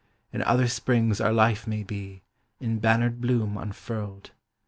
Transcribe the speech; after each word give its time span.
In 0.33 0.41
other 0.41 0.67
springs 0.67 1.21
our 1.21 1.31
life 1.31 1.67
may 1.67 1.83
be 1.83 2.23
In 2.59 2.79
bannered 2.79 3.21
bloom 3.21 3.55
unfurled. 3.55 4.31